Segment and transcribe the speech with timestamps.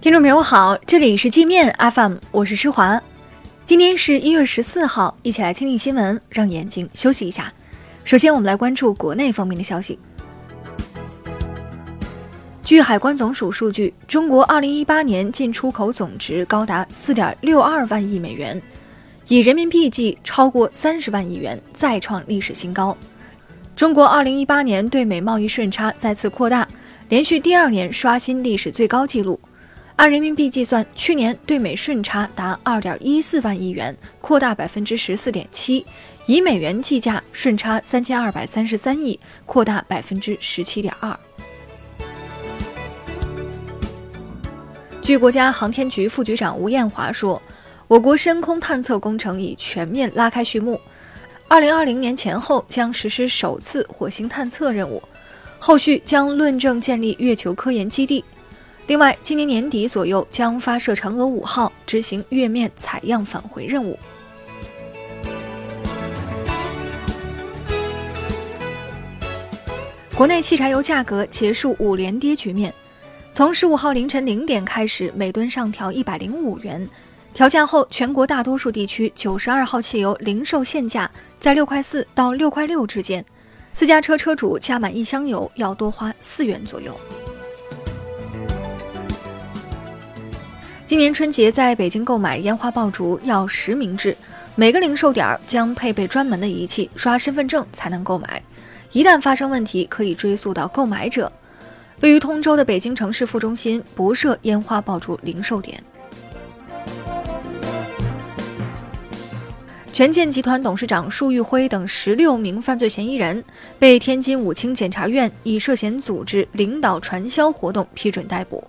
[0.00, 2.98] 听众朋友好，这里是界面 FM，我是施华。
[3.66, 7.52] 今天是一月十四号，一起来听听新闻，让眼睛休息一下。
[8.02, 9.98] 首先，我们来关注国内方面的消息。
[12.64, 18.60] 据海关总署数据，中国二零一八年进出口总值高达四点六二万亿美元，
[19.28, 22.96] 以人民币计超过三十万亿元，再创历史新高。
[23.76, 26.66] 中国二零一八年对美贸易顺差再次扩大，
[27.10, 29.38] 连续第二年刷新历史最高纪录。
[30.00, 35.84] 按人民币计算，去年对美顺差达二点一四万亿元，扩大百分之十四点七；
[36.24, 41.14] 以美元计价，顺差三千二百三十三亿，扩大百分之十七点二。
[45.02, 47.42] 据国家航天局副局长吴艳华说，
[47.86, 50.80] 我国深空探测工程已全面拉开序幕，
[51.46, 55.02] 二零二零年前后将实施首次火星探测任务，
[55.58, 58.24] 后续将论证建立月球科研基地。
[58.90, 63.96] 另外，今年年底左右将发射嫦娥五号，执行月面采样返回任务。
[70.12, 72.74] 国内汽柴油价格结束五连跌局面，
[73.32, 76.84] 从十五号凌晨零点开始，每吨上调一百零五元，
[77.32, 83.24] 调价后，全国大多数地区九十二号汽油零售限价在六块四到六块六之间，
[83.72, 86.92] 私家车车主加满一箱油要多花四元左右。
[90.90, 94.16] 今年春节在北京购买烟花爆竹要实名制，
[94.56, 98.42] 每个零售点将配备专门的仪器，刷身份证才能购买。
[98.90, 101.30] 一旦发生问题，可以追溯到购买者。
[102.00, 105.80] 位于通州的北京城市副中心不设烟花爆竹零售点。
[109.92, 113.44] 权健集团董事长束玉辉等十六名犯罪嫌疑人
[113.78, 118.66] 被天津武清检察院以涉嫌组织领导传销活动批准逮捕。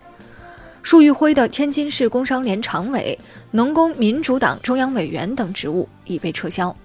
[0.84, 3.18] 束玉辉的天津市工商联常委、
[3.52, 6.76] 农工民主党中央委员等职务已被撤销。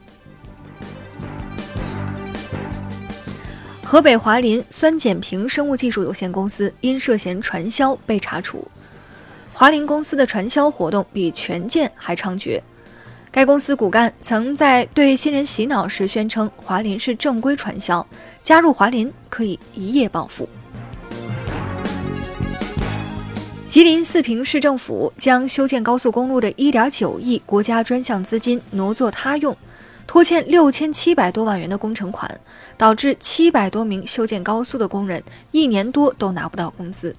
[3.82, 8.66] 河北华林酸碱平生物技术有限公司因涉嫌传销被查处。
[9.52, 12.60] 华林公司的传销活动比权健还猖獗。
[13.30, 18.06] 该公司骨干曾在对新人洗脑时宣称华林是正规传销，
[18.42, 20.48] 加入华林可以一夜暴富。
[23.76, 29.54] 吉林四平市政府将修建高速公路的1.9亿国家专项资金挪作他用，
[30.06, 32.40] 拖欠6700多万元的工程款，
[32.78, 37.14] 导致700多名修建高速的工人一年多都拿不到工资。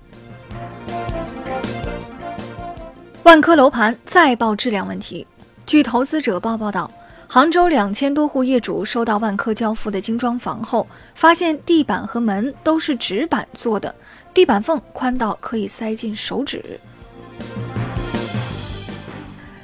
[3.22, 5.28] 万科楼盘再曝质量问题，
[5.68, 6.90] 据投资者报报道，
[7.30, 13.94] 杭州两千多户业主收到万科交付的精装房后，发现地板和门都是纸板做的。
[14.34, 16.80] 地板缝宽到可以塞进手指。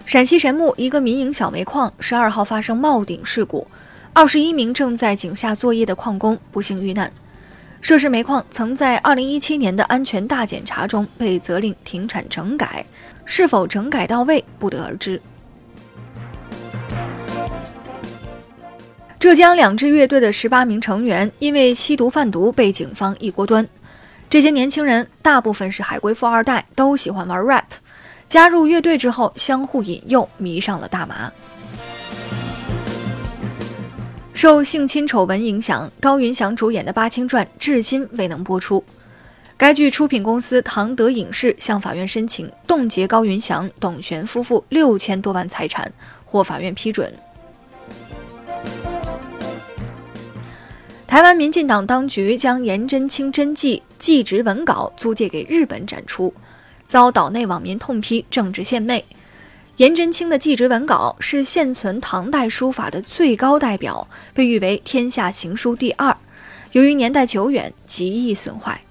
[0.05, 3.65] 陕西神木一个民营小煤矿十二号发生冒顶事故，
[4.11, 7.11] 二十一名正在井下作业的矿工不幸遇难。
[7.79, 12.85] 涉事煤矿曾在二零一七年的安全大检查中被责令停产整改，
[13.23, 15.21] 是否整改到位不得而知。
[19.23, 23.65] 浙江两支乐队的十八名成员因为吸毒贩毒被警方一锅端。
[24.29, 27.63] 这些年轻人大部分是海归富二代，都喜欢玩 rap。
[28.27, 31.31] 加入乐队之后，相互引诱，迷上了大麻。
[34.33, 38.83] 受性侵丑闻影响，高云翔主演的《八清传》至今未能播出。
[39.55, 45.89] 该剧出品公司唐德影视向法院申请冻结高云翔、董璇夫妇六千多万财产，
[46.25, 47.09] 获法院批准。
[51.13, 56.33] 台湾民进党当局将颜真卿真迹祭侄文稿租借给日本展出，
[56.87, 59.05] 遭岛内网民痛批政治献媚。
[59.77, 66.17] 颜真卿的祭侄文稿是现存唐代书法的最高代表，被誉为天下行书第二。
[66.71, 68.81] 由于年代久远，极易损坏。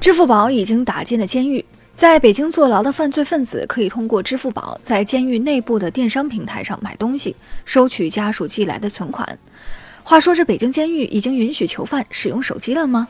[0.00, 1.62] 支付宝已经打进了监狱。
[2.00, 7.36] 在北京坐牢的犯罪分子可以通过支付宝在监狱内部的电商平台上买东西，
[7.66, 9.38] 收取家属寄来的存款。
[10.02, 13.06] 话说，这北京监狱已经允许囚犯使用手机了吗？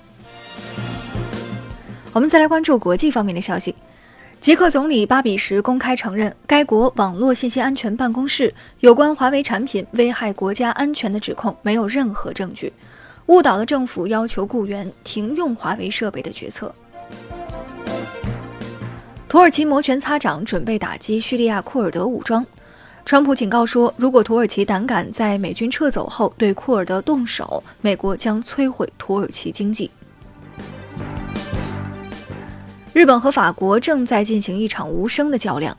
[2.13, 3.73] 我们再来关注国际方面的消息。
[4.41, 12.73] 捷克总理巴比什公开承认，该国网络信息安全办公室有关华为产品危害国家安全的指控没有任何证据，
[13.27, 16.75] 误导了政府要求雇员停用华为设备的决策。
[19.31, 22.45] 土耳其摩拳擦掌，准备打击叙利亚库尔德武装。
[23.07, 29.89] 川普警告说，如果土耳其胆敢在美军撤走后对库尔德动手，美国将摧毁土耳其经济。
[32.93, 35.77] 日本和法国正在进行一场无声的较量。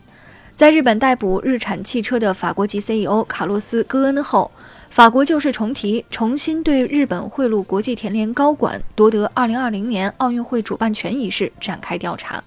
[0.55, 4.49] 在日本逮捕日产汽车的法国籍 CEO 卡洛斯·戈恩后，
[4.89, 12.41] 法国旧事重提，重新对日本贿赂国际田联高管、夺得2020年奥运会主办权一事展开调查。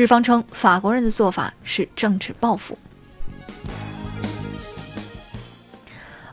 [0.00, 2.78] 日方称，法国人的做法是政治报复。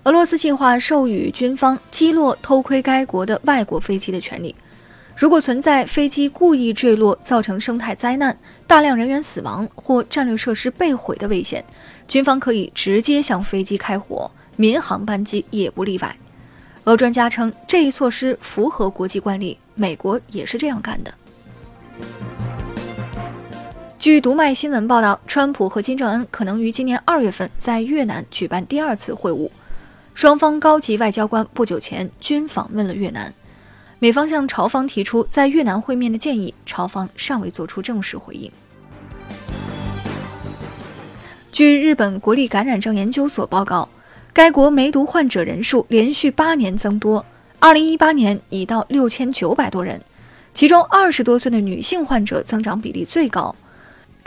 [0.03, 4.55] 俄罗斯计划授予军方击落偷窥该国的外国飞机的权利。
[5.17, 11.61] 如果存在飞机故意坠落造成生态灾难、大量人员死亡或战略设施被毁的危险，
[12.07, 16.15] 军方可以直接向飞机开火，民航班机也不例外。
[16.85, 21.13] 俄专家称，这一措施符合国际惯例，美国也是这样干的。
[24.07, 29.49] 据读卖新闻报道，川普和金正恩可能于今年二月份在越南举办第二次会晤，
[30.13, 33.33] 双方高级外交官不久前均访问了越南。
[33.99, 38.49] 美方向朝方提出在越南会面的建议，朝方尚未作出正式回应。
[41.51, 43.89] 据日本国立感染症研究所报告，
[44.31, 47.25] 该国梅毒患者人数连续八年增多
[47.59, 50.01] ，2018年已到6900多人，
[50.53, 53.53] 其中二十多岁的女性患者增长比例最高，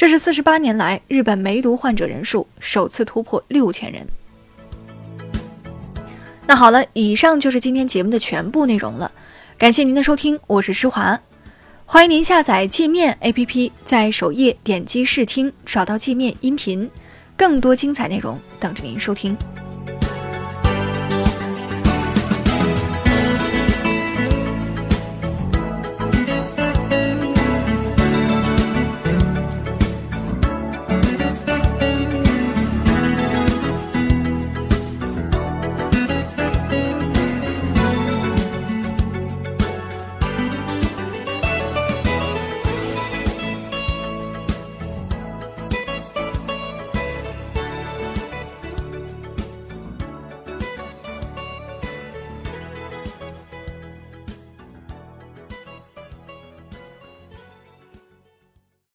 [0.00, 4.06] 这是四十八年来日本梅毒患者人数首次突破六千人。
[6.46, 9.12] 那好了，以上就是今天节目的全部内容了。
[9.58, 11.20] 感谢您的收听，我是施华，
[11.84, 16.90] 欢迎您下载界面 APP，在首页点击试听，找到界面音频，
[17.36, 19.36] 更多精彩内容等着您收听。